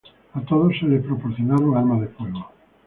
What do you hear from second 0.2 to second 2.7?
A todos se les proporcionaron armas de fuego.